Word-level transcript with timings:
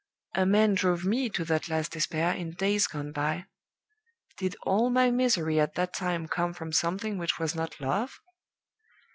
A 0.33 0.47
man 0.47 0.73
drove 0.73 1.05
me 1.05 1.29
to 1.29 1.45
that 1.45 1.69
last 1.69 1.91
despair 1.91 2.33
in 2.33 2.53
days 2.53 2.87
gone 2.87 3.11
by. 3.11 3.45
Did 4.35 4.55
all 4.63 4.89
my 4.89 5.11
misery 5.11 5.59
at 5.59 5.75
that 5.75 5.93
time 5.93 6.27
come 6.27 6.53
from 6.55 6.71
something 6.71 7.19
which 7.19 7.37
was 7.37 7.53
not 7.53 7.79
Love? 7.79 8.19